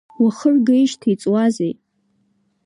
Уахыргеижьҭеи 0.23 1.13
иҵуазеи? 1.13 1.73